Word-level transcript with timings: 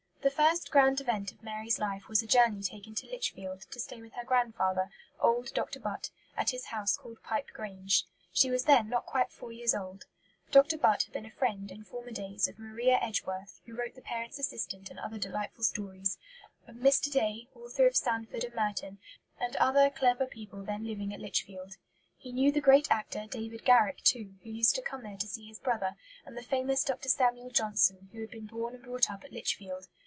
The 0.23 0.29
first 0.29 0.69
grand 0.69 1.01
event 1.01 1.31
of 1.31 1.41
Mary's 1.41 1.79
life 1.79 2.07
was 2.07 2.21
a 2.21 2.27
journey 2.27 2.61
taken 2.61 2.93
to 2.93 3.07
Lichfield, 3.07 3.61
to 3.61 3.79
stay 3.79 3.99
with 3.99 4.13
her 4.13 4.23
grandfather, 4.23 4.91
old 5.19 5.51
Dr. 5.55 5.79
Butt, 5.79 6.11
at 6.37 6.51
his 6.51 6.65
house 6.65 6.95
called 6.95 7.23
Pipe 7.23 7.47
Grange. 7.55 8.05
She 8.31 8.51
was 8.51 8.65
then 8.65 8.87
not 8.87 9.07
quite 9.07 9.31
four 9.31 9.51
years 9.51 9.73
old. 9.73 10.05
Dr. 10.51 10.77
Butt 10.77 11.01
had 11.03 11.13
been 11.13 11.25
a 11.25 11.31
friend, 11.31 11.71
in 11.71 11.83
former 11.83 12.11
days, 12.11 12.47
of 12.47 12.59
Maria 12.59 12.99
Edgeworth, 13.01 13.61
who 13.65 13.75
wrote 13.75 13.95
the 13.95 14.01
Parents' 14.01 14.37
Assistant 14.37 14.91
and 14.91 14.99
other 14.99 15.17
delightful 15.17 15.63
stories; 15.63 16.19
of 16.67 16.75
Mr. 16.75 17.11
Day, 17.11 17.47
author 17.55 17.87
of 17.87 17.97
Sandford 17.97 18.43
and 18.43 18.53
Merton; 18.53 18.99
and 19.39 19.55
other 19.55 19.89
clever 19.89 20.27
people 20.27 20.63
then 20.63 20.83
living 20.85 21.11
at 21.15 21.19
Lichfield. 21.19 21.77
He 22.15 22.31
knew 22.31 22.51
the 22.51 22.61
great 22.61 22.91
actor, 22.91 23.25
David 23.27 23.65
Garrick, 23.65 24.03
too, 24.03 24.35
who 24.43 24.51
used 24.51 24.75
to 24.75 24.83
come 24.83 25.01
there 25.01 25.17
to 25.17 25.27
see 25.27 25.47
his 25.47 25.57
brother; 25.57 25.95
and 26.27 26.37
the 26.37 26.43
famous 26.43 26.83
Dr. 26.83 27.09
Samuel 27.09 27.49
Johnson, 27.49 28.09
who 28.11 28.21
had 28.21 28.29
been 28.29 28.45
born 28.45 28.75
and 28.75 28.83
brought 28.83 29.09
up 29.09 29.23
at 29.23 29.33
Lichfield. 29.33 29.87